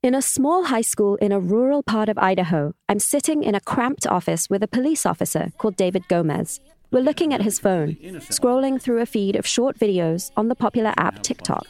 [0.00, 3.60] In a small high school in a rural part of Idaho, I'm sitting in a
[3.60, 6.60] cramped office with a police officer called David Gomez.
[6.92, 7.96] We're looking at his phone,
[8.30, 11.66] scrolling through a feed of short videos on the popular app TikTok.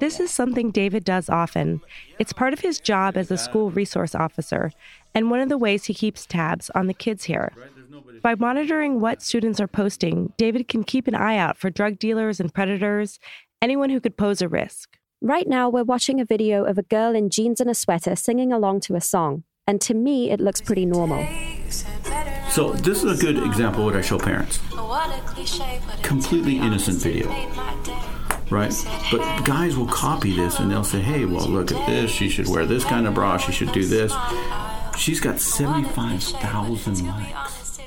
[0.00, 1.80] This is something David does often.
[2.18, 4.72] It's part of his job as a school resource officer,
[5.14, 7.52] and one of the ways he keeps tabs on the kids here.
[8.22, 12.40] By monitoring what students are posting, David can keep an eye out for drug dealers
[12.40, 13.20] and predators,
[13.62, 14.98] anyone who could pose a risk.
[15.24, 18.52] Right now, we're watching a video of a girl in jeans and a sweater singing
[18.52, 21.24] along to a song, and to me, it looks pretty normal.
[22.50, 24.58] So, this is a good example of what I show parents.
[26.02, 27.28] Completely innocent video,
[28.50, 28.74] right?
[29.12, 32.10] But guys will copy this and they'll say, hey, well, look at this.
[32.10, 33.36] She should wear this kind of bra.
[33.36, 34.12] She should do this.
[34.98, 37.78] She's got 75,000 likes.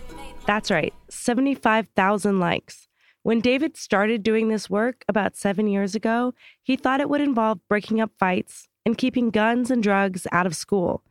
[0.46, 2.88] That's right, 75,000 likes.
[3.26, 7.58] When David started doing this work about seven years ago, he thought it would involve
[7.68, 11.02] breaking up fights and keeping guns and drugs out of school.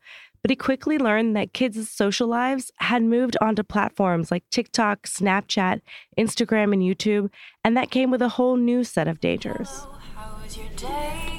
[0.40, 5.80] But he quickly learned that kids' social lives had moved onto platforms like TikTok, Snapchat,
[6.16, 7.30] Instagram, and YouTube,
[7.64, 9.84] and that came with a whole new set of dangers.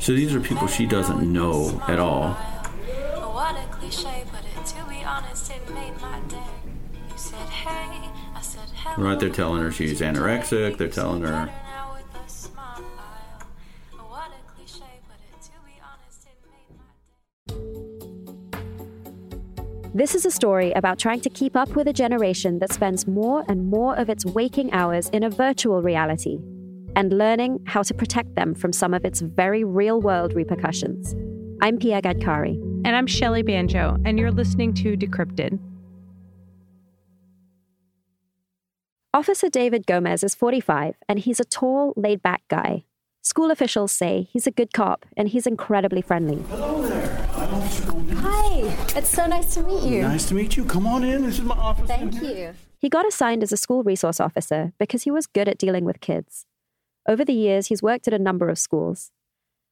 [0.02, 2.36] So these are people she doesn't know at all.
[8.97, 11.50] Right, they're telling her she's anorexic, they're telling her.
[19.94, 23.45] This is a story about trying to keep up with a generation that spends more
[23.47, 26.38] and more of its waking hours in a virtual reality
[26.97, 31.16] and learning how to protect them from some of its very real world repercussions.
[31.61, 32.61] I'm Pia Gadkari.
[32.86, 35.59] And I'm Shelly Banjo, and you're listening to Decrypted.
[39.16, 42.84] Officer David Gomez is 45, and he's a tall, laid back guy.
[43.22, 46.44] School officials say he's a good cop and he's incredibly friendly.
[46.50, 47.26] Hello there.
[47.34, 48.20] I'm Officer Gomez.
[48.20, 50.02] Hi, it's so nice to meet you.
[50.02, 50.66] Nice to meet you.
[50.66, 51.22] Come on in.
[51.22, 51.88] This is my office.
[51.88, 52.56] Thank you.
[52.78, 56.02] He got assigned as a school resource officer because he was good at dealing with
[56.02, 56.46] kids.
[57.08, 59.12] Over the years, he's worked at a number of schools.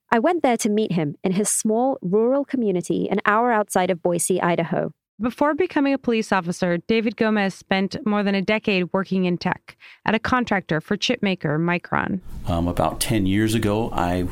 [0.09, 4.02] I went there to meet him in his small rural community an hour outside of
[4.02, 4.94] Boise, Idaho.
[5.22, 9.78] Before becoming a police officer, David Gomez spent more than a decade working in tech
[10.06, 12.19] at a contractor for chipmaker Micron.
[12.50, 14.28] Um, about 10 years ago, I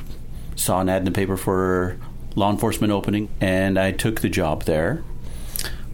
[0.55, 1.99] saw an ad in the paper for
[2.35, 5.03] law enforcement opening, and I took the job there.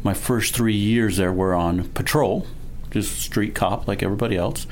[0.04, 2.48] My first three years there were on patrol,
[2.90, 4.68] just street cop like everybody else.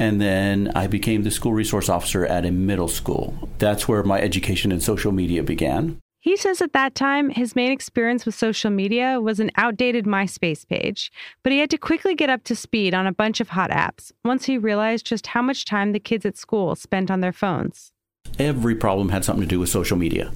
[0.00, 3.48] And then I became the school resource officer at a middle school.
[3.58, 6.00] That's where my education in social media began.
[6.22, 10.68] He says at that time, his main experience with social media was an outdated MySpace
[10.68, 11.10] page,
[11.42, 14.12] but he had to quickly get up to speed on a bunch of hot apps
[14.22, 17.92] once he realized just how much time the kids at school spent on their phones.
[18.38, 20.26] Every problem had something to do with social media,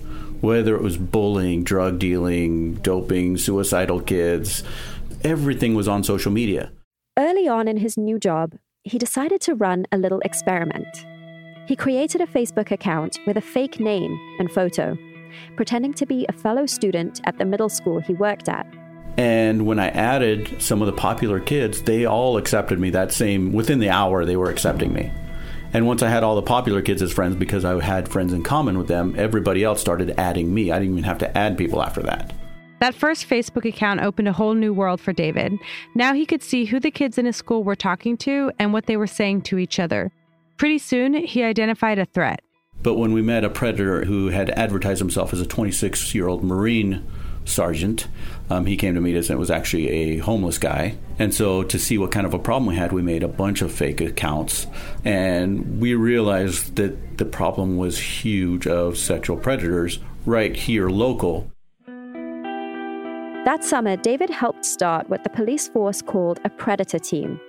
[0.41, 4.65] whether it was bullying, drug dealing, doping, suicidal kids,
[5.23, 6.73] everything was on social media.
[7.19, 11.05] Early on in his new job, he decided to run a little experiment.
[11.69, 14.97] He created a Facebook account with a fake name and photo
[15.57, 18.67] pretending to be a fellow student at the middle school he worked at.
[19.17, 23.53] And when I added some of the popular kids, they all accepted me that same,
[23.53, 25.13] within the hour, they were accepting me.
[25.73, 28.45] And once I had all the popular kids as friends because I had friends in
[28.45, 30.71] common with them, everybody else started adding me.
[30.71, 32.33] I didn't even have to add people after that.
[32.79, 35.53] That first Facebook account opened a whole new world for David.
[35.95, 38.87] Now he could see who the kids in his school were talking to and what
[38.87, 40.13] they were saying to each other.
[40.59, 42.44] Pretty soon, he identified a threat.
[42.85, 46.45] But when we met a predator who had advertised himself as a 26 year old
[46.45, 47.03] Marine
[47.47, 48.09] sergeant,
[48.51, 50.99] um, he came to meet us and it was actually a homeless guy.
[51.19, 53.63] And so, to see what kind of a problem we had, we made a bunch
[53.63, 54.67] of fake accounts.
[55.03, 61.51] And we realized that the problem was huge of sexual predators right here local.
[63.47, 67.41] That summer, David helped start what the police force called a predator team.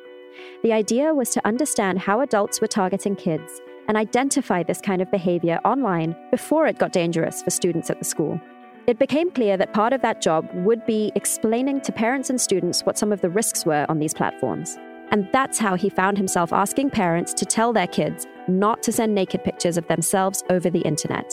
[0.63, 5.11] The idea was to understand how adults were targeting kids and identify this kind of
[5.11, 8.39] behavior online before it got dangerous for students at the school.
[8.87, 12.81] It became clear that part of that job would be explaining to parents and students
[12.81, 14.77] what some of the risks were on these platforms.
[15.11, 19.15] And that's how he found himself asking parents to tell their kids not to send
[19.15, 21.31] naked pictures of themselves over the internet.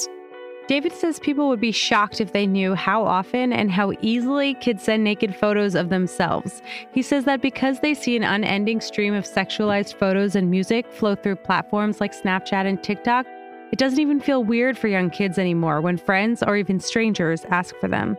[0.72, 4.84] David says people would be shocked if they knew how often and how easily kids
[4.84, 6.62] send naked photos of themselves.
[6.94, 11.14] He says that because they see an unending stream of sexualized photos and music flow
[11.14, 13.26] through platforms like Snapchat and TikTok,
[13.70, 17.76] it doesn't even feel weird for young kids anymore when friends or even strangers ask
[17.76, 18.16] for them.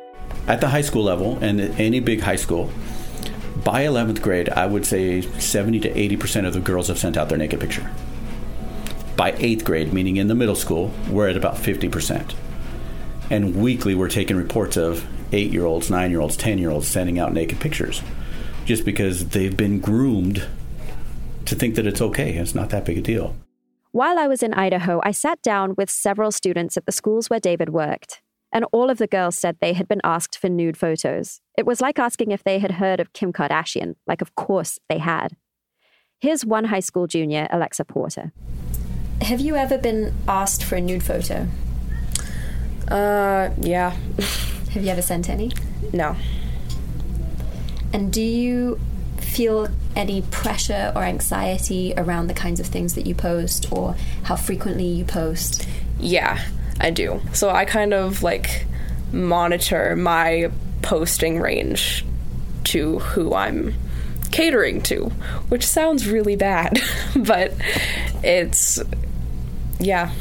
[0.48, 2.70] At the high school level, and any big high school,
[3.64, 7.30] by 11th grade, I would say 70 to 80% of the girls have sent out
[7.30, 7.90] their naked picture
[9.16, 12.34] by eighth grade, meaning in the middle school, we're at about 50%.
[13.30, 16.88] And weekly, we're taking reports of eight year olds, nine year olds, 10 year olds
[16.88, 18.02] sending out naked pictures
[18.66, 20.48] just because they've been groomed
[21.46, 22.36] to think that it's okay.
[22.36, 23.36] It's not that big a deal.
[23.92, 27.40] While I was in Idaho, I sat down with several students at the schools where
[27.40, 28.22] David worked,
[28.52, 31.42] and all of the girls said they had been asked for nude photos.
[31.58, 34.98] It was like asking if they had heard of Kim Kardashian, like, of course they
[34.98, 35.38] had.
[36.20, 38.32] Here's one high school junior, Alexa Porter.
[39.24, 41.48] Have you ever been asked for a nude photo?
[42.90, 43.92] Uh, yeah.
[44.72, 45.52] Have you ever sent any?
[45.94, 46.18] No.
[47.94, 48.80] And do you
[49.20, 54.36] feel any pressure or anxiety around the kinds of things that you post or how
[54.36, 55.68] frequently you post?
[56.00, 56.44] Yeah,
[56.82, 57.22] I do.
[57.32, 58.66] So I kind of like
[59.14, 62.06] monitor my posting range
[62.66, 63.74] to who I'm
[64.32, 65.06] catering to,
[65.48, 66.82] which sounds really bad,
[67.16, 67.54] but
[68.24, 68.82] it's
[69.86, 70.12] yeah.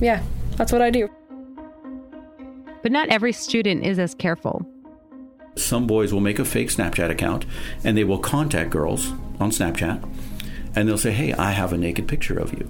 [0.00, 0.22] Yeah,
[0.56, 1.08] that's what I do.
[2.82, 4.66] But not every student is as careful.
[5.56, 7.46] Some boys will make a fake Snapchat account
[7.84, 9.10] and they will contact girls
[9.40, 10.06] on Snapchat
[10.74, 12.68] and they'll say, Hey, I have a naked picture of you.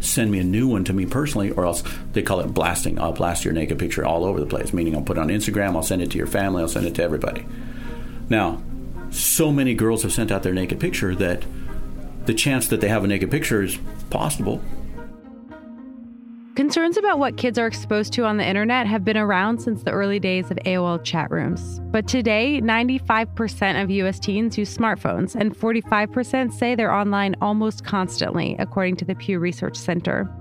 [0.00, 1.82] Send me a new one to me personally, or else
[2.12, 3.00] they call it blasting.
[3.00, 5.74] I'll blast your naked picture all over the place, meaning I'll put it on Instagram,
[5.74, 7.44] I'll send it to your family, I'll send it to everybody.
[8.28, 8.62] Now,
[9.10, 11.42] so many girls have sent out their naked picture that
[12.26, 13.78] the chance that they have a naked picture is
[14.10, 14.60] possible,
[16.56, 19.90] Concerns about what kids are exposed to on the internet have been around since the
[19.90, 21.82] early days of AOL chat rooms.
[21.90, 28.56] But today, 95% of US teens use smartphones, and 45% say they're online almost constantly,
[28.58, 30.34] according to the Pew Research Center.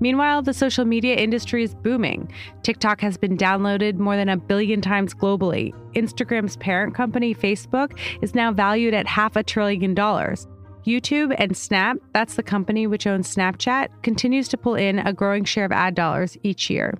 [0.00, 2.32] Meanwhile, the social media industry is booming.
[2.62, 5.74] TikTok has been downloaded more than a billion times globally.
[5.92, 10.46] Instagram's parent company, Facebook, is now valued at half a trillion dollars.
[10.84, 15.44] YouTube and Snap, that's the company which owns Snapchat, continues to pull in a growing
[15.44, 16.98] share of ad dollars each year.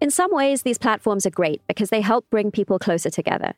[0.00, 3.54] In some ways, these platforms are great because they help bring people closer together.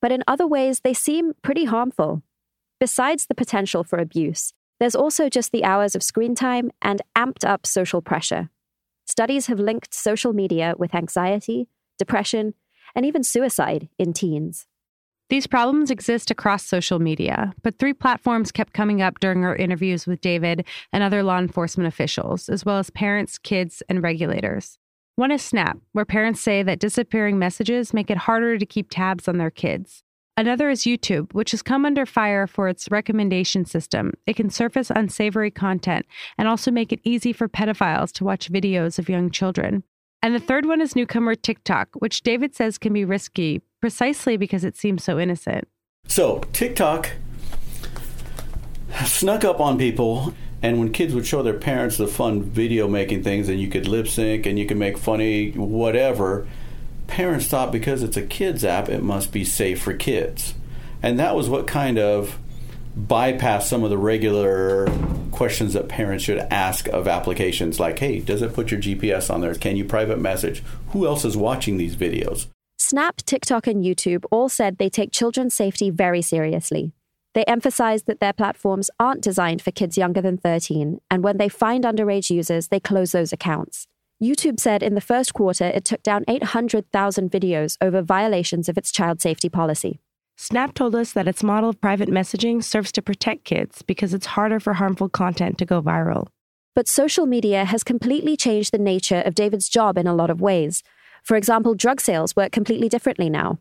[0.00, 2.22] But in other ways, they seem pretty harmful.
[2.80, 7.46] Besides the potential for abuse, there's also just the hours of screen time and amped
[7.46, 8.50] up social pressure.
[9.06, 11.68] Studies have linked social media with anxiety,
[11.98, 12.54] depression,
[12.94, 14.66] and even suicide in teens.
[15.30, 20.06] These problems exist across social media, but three platforms kept coming up during our interviews
[20.06, 24.78] with David and other law enforcement officials, as well as parents, kids, and regulators.
[25.16, 29.26] One is Snap, where parents say that disappearing messages make it harder to keep tabs
[29.26, 30.02] on their kids.
[30.36, 34.12] Another is YouTube, which has come under fire for its recommendation system.
[34.26, 36.04] It can surface unsavory content
[36.36, 39.84] and also make it easy for pedophiles to watch videos of young children.
[40.22, 44.64] And the third one is newcomer TikTok, which David says can be risky precisely because
[44.64, 45.68] it seems so innocent.
[46.08, 47.10] So, TikTok
[49.04, 50.32] snuck up on people,
[50.62, 53.86] and when kids would show their parents the fun video making things, and you could
[53.86, 56.48] lip sync and you could make funny whatever,
[57.08, 60.54] parents thought because it's a kids app, it must be safe for kids.
[61.02, 62.38] And that was what kind of
[62.98, 64.86] bypassed some of the regular
[65.30, 69.40] questions that parents should ask of applications like hey does it put your gps on
[69.40, 72.46] there can you private message who else is watching these videos
[72.86, 76.92] snap tiktok and youtube all said they take children's safety very seriously
[77.32, 81.48] they emphasize that their platforms aren't designed for kids younger than 13 and when they
[81.48, 83.86] find underage users they close those accounts
[84.22, 88.92] youtube said in the first quarter it took down 800000 videos over violations of its
[88.92, 89.98] child safety policy
[90.36, 94.26] Snap told us that its model of private messaging serves to protect kids because it's
[94.26, 96.26] harder for harmful content to go viral.
[96.74, 100.40] But social media has completely changed the nature of David's job in a lot of
[100.40, 100.82] ways.
[101.24, 103.58] For example, drug sales work completely differently now.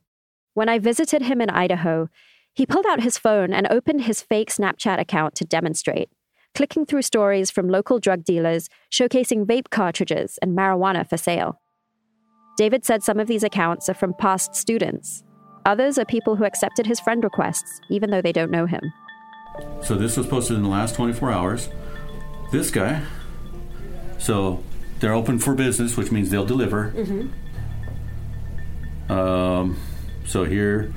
[0.54, 2.10] When I visited him in Idaho,
[2.54, 6.10] he pulled out his phone and opened his fake Snapchat account to demonstrate,
[6.54, 11.62] clicking through stories from local drug dealers showcasing vape cartridges and marijuana for sale.
[12.58, 15.24] David said some of these accounts are from past students,
[15.66, 18.82] Others are people who accepted his friend requests, even though they don't know him.
[19.82, 21.70] So this was posted in the last 24 hours.
[22.52, 23.04] This guy,
[24.20, 24.62] so
[25.00, 26.92] they're open for business, which means they'll deliver.
[26.92, 27.30] Mm-hmm.
[29.10, 29.80] Um,
[30.26, 30.94] so here,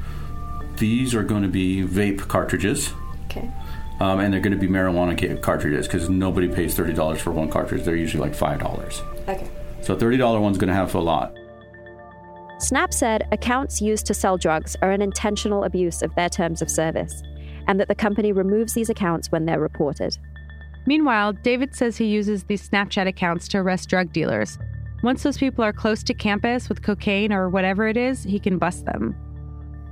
[0.76, 2.92] these are going to be vape cartridges.
[3.26, 3.50] Okay.
[3.98, 7.50] Um, and they're going to be marijuana cartridges because nobody pays thirty dollars for one
[7.50, 7.84] cartridge.
[7.84, 9.02] They're usually like five dollars.
[9.28, 9.48] Okay.
[9.82, 11.34] So thirty dollar one's going to have a lot.
[12.58, 16.70] Snap said accounts used to sell drugs are an intentional abuse of their terms of
[16.70, 17.22] service,
[17.66, 20.16] and that the company removes these accounts when they're reported.
[20.86, 24.58] Meanwhile, David says he uses these Snapchat accounts to arrest drug dealers.
[25.06, 28.58] Once those people are close to campus with cocaine or whatever it is, he can
[28.58, 29.14] bust them.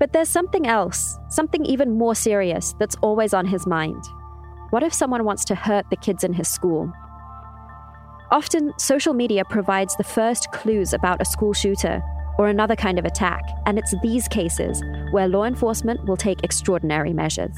[0.00, 4.02] But there's something else, something even more serious, that's always on his mind.
[4.70, 6.92] What if someone wants to hurt the kids in his school?
[8.32, 12.02] Often, social media provides the first clues about a school shooter
[12.36, 17.12] or another kind of attack, and it's these cases where law enforcement will take extraordinary
[17.12, 17.54] measures.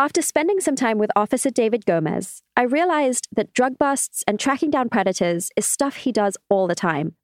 [0.00, 4.70] After spending some time with Officer David Gomez, I realized that drug busts and tracking
[4.70, 7.16] down predators is stuff he does all the time.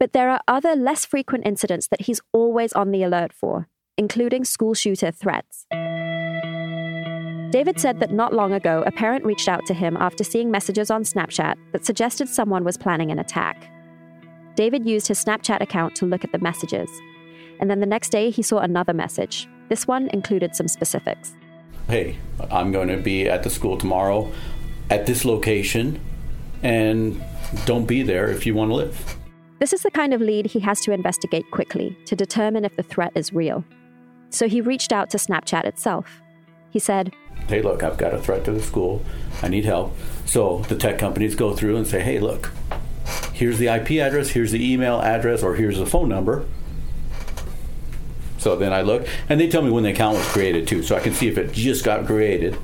[0.00, 4.46] But there are other less frequent incidents that he's always on the alert for, including
[4.46, 5.66] school shooter threats.
[7.52, 10.90] David said that not long ago, a parent reached out to him after seeing messages
[10.90, 13.70] on Snapchat that suggested someone was planning an attack.
[14.54, 16.88] David used his Snapchat account to look at the messages.
[17.60, 19.46] And then the next day, he saw another message.
[19.68, 21.34] This one included some specifics
[21.88, 22.16] hey,
[22.50, 24.30] I'm going to be at the school tomorrow
[24.90, 26.00] at this location,
[26.62, 27.22] and
[27.64, 29.16] don't be there if you want to live.
[29.58, 32.82] This is the kind of lead he has to investigate quickly to determine if the
[32.82, 33.64] threat is real.
[34.30, 36.20] So he reached out to Snapchat itself.
[36.70, 37.12] He said,
[37.48, 39.04] Hey, look, I've got a threat to the school.
[39.42, 39.94] I need help.
[40.26, 42.50] So the tech companies go through and say, Hey, look,
[43.32, 46.44] here's the IP address, here's the email address, or here's the phone number.
[48.42, 50.96] So then I look, and they tell me when the account was created too, so
[50.96, 52.58] I can see if it just got created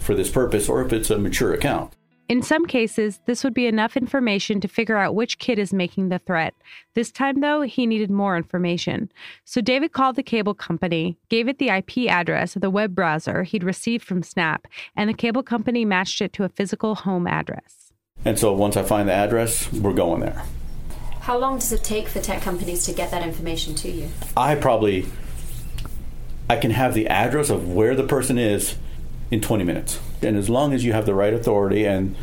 [0.00, 1.92] for this purpose or if it's a mature account.
[2.30, 6.08] In some cases, this would be enough information to figure out which kid is making
[6.08, 6.54] the threat.
[6.94, 9.10] This time, though, he needed more information.
[9.44, 13.42] So David called the cable company, gave it the IP address of the web browser
[13.42, 14.66] he'd received from Snap,
[14.96, 17.92] and the cable company matched it to a physical home address.
[18.24, 20.42] And so once I find the address, we're going there.
[21.28, 24.08] How long does it take for tech companies to get that information to you?
[24.34, 25.04] I probably
[26.48, 28.76] I can have the address of where the person is
[29.30, 30.00] in 20 minutes.
[30.22, 32.16] And as long as you have the right authority and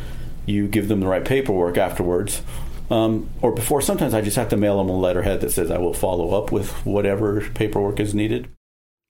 [0.44, 2.42] you give them the right paperwork afterwards,
[2.90, 5.78] um, or before, sometimes I just have to mail them a letterhead that says I
[5.78, 8.48] will follow up with whatever paperwork is needed.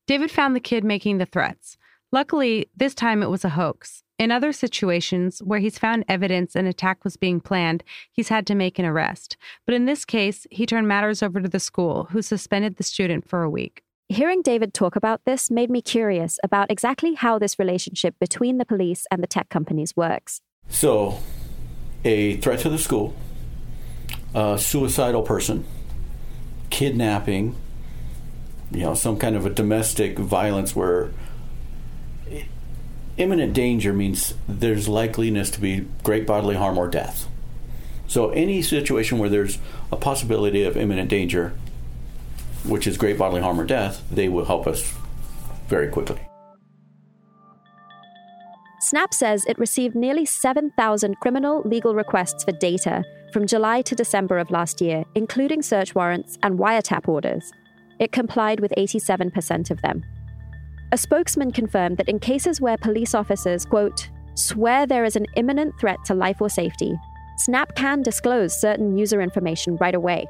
[0.07, 1.79] David found the kid making the threats.
[2.17, 4.03] Luckily, this time it was a hoax.
[4.19, 8.55] In other situations where he's found evidence an attack was being planned, he's had to
[8.55, 9.37] make an arrest.
[9.67, 13.29] But in this case, he turned matters over to the school, who suspended the student
[13.29, 13.83] for a week.
[14.09, 18.65] Hearing David talk about this made me curious about exactly how this relationship between the
[18.65, 20.41] police and the tech companies works.
[20.71, 21.19] So,
[22.03, 23.15] a threat to the school,
[24.35, 25.67] a suicidal person,
[26.71, 27.57] kidnapping,
[28.71, 31.11] you know, some kind of a domestic violence where
[33.17, 37.29] imminent danger means there's likeliness to be great bodily harm or death.
[38.07, 39.59] So, any situation where there's
[39.91, 41.55] a possibility of imminent danger,
[42.65, 44.95] which is great bodily harm or death, they will help us
[45.67, 46.21] very quickly.
[48.81, 54.39] Snap says it received nearly 7,000 criminal legal requests for data from July to December
[54.39, 57.51] of last year, including search warrants and wiretap orders.
[57.99, 60.05] It complied with 87% of them.
[60.93, 65.79] A spokesman confirmed that in cases where police officers, quote, swear there is an imminent
[65.81, 66.97] threat to life or safety,
[67.39, 70.27] Snap can disclose certain user information right away.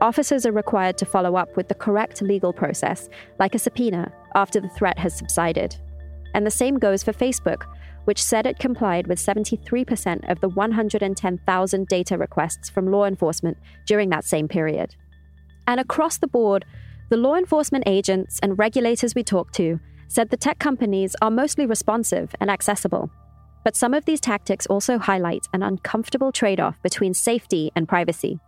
[0.00, 4.60] Officers are required to follow up with the correct legal process, like a subpoena, after
[4.60, 5.76] the threat has subsided.
[6.34, 7.64] And the same goes for Facebook,
[8.06, 14.08] which said it complied with 73% of the 110,000 data requests from law enforcement during
[14.10, 14.94] that same period.
[15.66, 16.64] And across the board,
[17.10, 21.66] the law enforcement agents and regulators we talked to said the tech companies are mostly
[21.66, 23.10] responsive and accessible.
[23.64, 28.40] But some of these tactics also highlight an uncomfortable trade off between safety and privacy.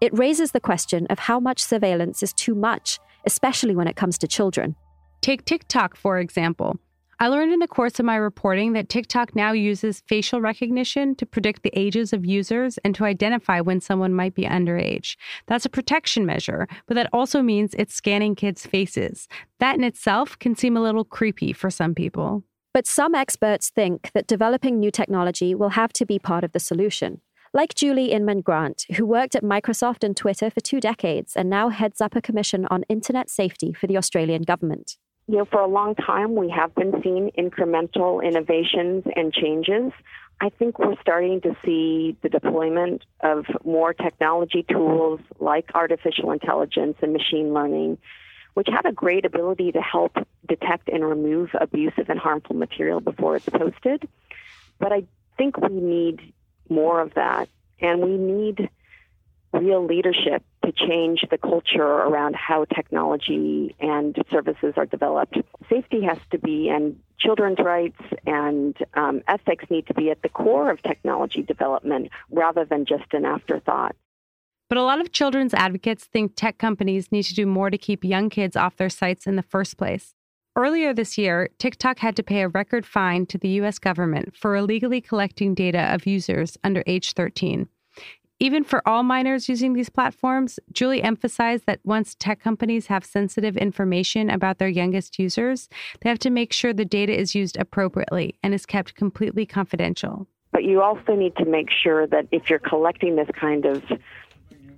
[0.00, 4.18] It raises the question of how much surveillance is too much, especially when it comes
[4.18, 4.74] to children.
[5.20, 6.78] Take TikTok, for example.
[7.22, 11.24] I learned in the course of my reporting that TikTok now uses facial recognition to
[11.24, 15.14] predict the ages of users and to identify when someone might be underage.
[15.46, 19.28] That's a protection measure, but that also means it's scanning kids' faces.
[19.60, 22.42] That in itself can seem a little creepy for some people.
[22.74, 26.58] But some experts think that developing new technology will have to be part of the
[26.58, 27.20] solution.
[27.54, 31.68] Like Julie Inman Grant, who worked at Microsoft and Twitter for two decades and now
[31.68, 34.96] heads up a commission on internet safety for the Australian government
[35.32, 39.90] you know, for a long time, we have been seeing incremental innovations and changes.
[40.42, 46.98] I think we're starting to see the deployment of more technology tools like artificial intelligence
[47.00, 47.96] and machine learning,
[48.52, 53.36] which have a great ability to help detect and remove abusive and harmful material before
[53.36, 54.06] it's posted.
[54.78, 55.04] But I
[55.38, 56.34] think we need
[56.68, 57.48] more of that,
[57.80, 58.68] and we need
[59.54, 65.38] real leadership to change the culture around how technology and services are developed.
[65.68, 70.28] Safety has to be, and children's rights and um, ethics need to be at the
[70.28, 73.94] core of technology development rather than just an afterthought.
[74.68, 78.04] But a lot of children's advocates think tech companies need to do more to keep
[78.04, 80.14] young kids off their sites in the first place.
[80.56, 84.54] Earlier this year, TikTok had to pay a record fine to the US government for
[84.56, 87.68] illegally collecting data of users under age 13.
[88.42, 93.56] Even for all minors using these platforms, Julie emphasized that once tech companies have sensitive
[93.56, 95.68] information about their youngest users,
[96.00, 100.26] they have to make sure the data is used appropriately and is kept completely confidential.
[100.50, 103.84] But you also need to make sure that if you're collecting this kind of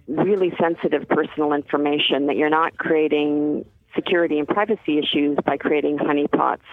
[0.08, 6.68] really sensitive personal information, that you're not creating security and privacy issues by creating honeypots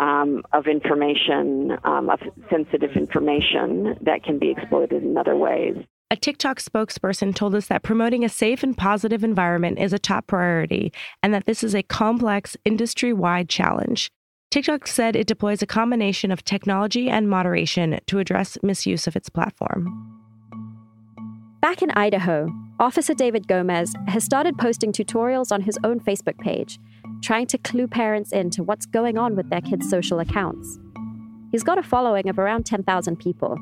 [0.00, 2.18] um, of information, um, of
[2.50, 5.76] sensitive information that can be exploited in other ways.
[6.10, 10.26] A TikTok spokesperson told us that promoting a safe and positive environment is a top
[10.26, 10.90] priority
[11.22, 14.10] and that this is a complex industry wide challenge.
[14.50, 19.28] TikTok said it deploys a combination of technology and moderation to address misuse of its
[19.28, 20.14] platform.
[21.60, 22.48] Back in Idaho,
[22.80, 26.78] Officer David Gomez has started posting tutorials on his own Facebook page,
[27.22, 30.78] trying to clue parents into what's going on with their kids' social accounts.
[31.52, 33.58] He's got a following of around 10,000 people,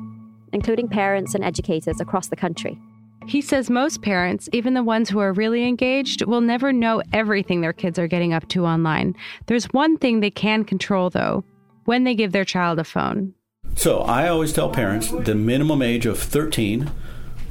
[0.57, 2.79] including parents and educators across the country.
[3.27, 7.61] He says most parents, even the ones who are really engaged, will never know everything
[7.61, 9.15] their kids are getting up to online.
[9.45, 11.45] There's one thing they can control, though
[11.85, 13.35] when they give their child a phone.
[13.75, 16.89] So I always tell parents the minimum age of 13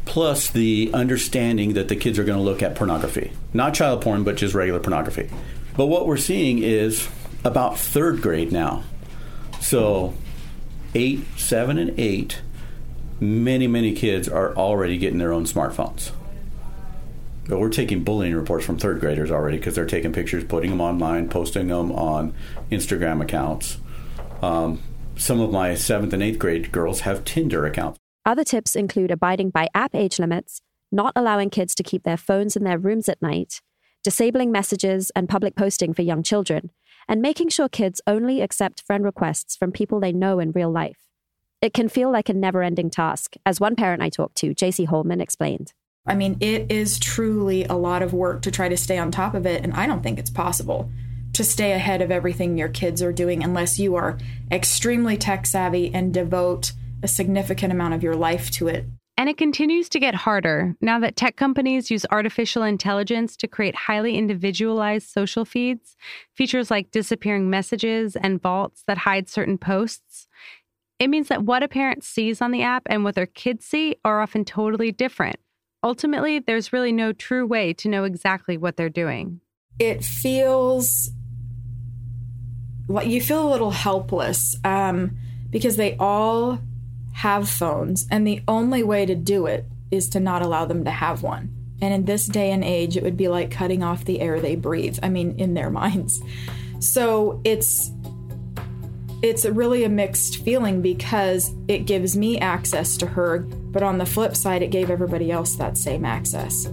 [0.05, 3.31] plus the understanding that the kids are going to look at pornography.
[3.55, 5.31] Not child porn, but just regular pornography.
[5.77, 7.09] But what we're seeing is
[7.45, 8.83] about third grade now.
[9.61, 10.15] So,
[10.95, 12.41] eight, seven, and eight,
[13.21, 16.13] many, many kids are already getting their own smartphones.
[17.49, 20.81] But we're taking bullying reports from third graders already because they're taking pictures, putting them
[20.81, 22.35] online, posting them on
[22.71, 23.79] Instagram accounts.
[24.43, 24.83] Um,
[25.17, 27.99] some of my seventh and eighth grade girls have Tinder accounts.
[28.25, 32.57] Other tips include abiding by app age limits, not allowing kids to keep their phones
[32.57, 33.61] in their rooms at night,
[34.03, 36.71] disabling messages and public posting for young children,
[37.09, 41.06] and making sure kids only accept friend requests from people they know in real life.
[41.63, 44.87] It can feel like a never ending task, as one parent I talked to, JC
[44.87, 45.73] Holman, explained.
[46.07, 49.35] I mean, it is truly a lot of work to try to stay on top
[49.35, 50.91] of it, and I don't think it's possible
[51.33, 54.19] to stay ahead of everything your kids are doing unless you are
[54.51, 58.87] extremely tech savvy and devote a significant amount of your life to it.
[59.19, 63.75] And it continues to get harder now that tech companies use artificial intelligence to create
[63.75, 65.97] highly individualized social feeds,
[66.35, 70.29] features like disappearing messages and vaults that hide certain posts.
[70.99, 73.97] It means that what a parent sees on the app and what their kids see
[74.05, 75.37] are often totally different.
[75.83, 79.41] Ultimately, there's really no true way to know exactly what they're doing.
[79.79, 81.11] It feels
[82.89, 85.17] like you feel a little helpless um,
[85.51, 86.61] because they all
[87.13, 90.91] have phones, and the only way to do it is to not allow them to
[90.91, 91.55] have one.
[91.81, 94.57] And in this day and age, it would be like cutting off the air they
[94.57, 94.99] breathe.
[95.03, 96.21] I mean, in their minds.
[96.81, 97.91] So it's
[99.23, 104.07] it's really a mixed feeling because it gives me access to her, but on the
[104.07, 106.69] flip side, it gave everybody else that same access.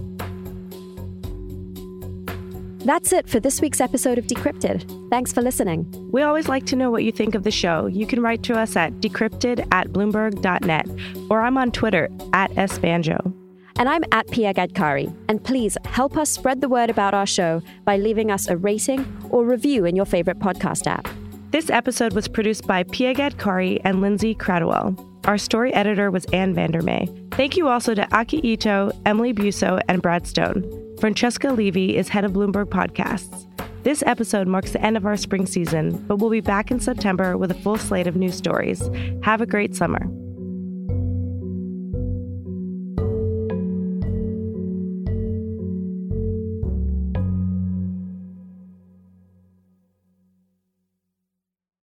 [2.84, 5.08] That's it for this week's episode of Decrypted.
[5.08, 5.86] Thanks for listening.
[6.12, 7.86] We always like to know what you think of the show.
[7.86, 10.86] You can write to us at decrypted at bloomberg.net,
[11.30, 13.32] or I'm on Twitter at sbanjo.
[13.76, 15.12] And I'm at Pia Gadkari.
[15.28, 19.04] And please help us spread the word about our show by leaving us a rating
[19.30, 21.08] or review in your favorite podcast app.
[21.54, 24.98] This episode was produced by Pia Gadkari and Lindsay Cradwell.
[25.24, 27.06] Our story editor was Ann Vandermeer.
[27.30, 30.96] Thank you also to Aki Ito, Emily Biuso, and Brad Stone.
[30.98, 33.46] Francesca Levy is head of Bloomberg Podcasts.
[33.84, 37.38] This episode marks the end of our spring season, but we'll be back in September
[37.38, 38.90] with a full slate of new stories.
[39.22, 40.04] Have a great summer.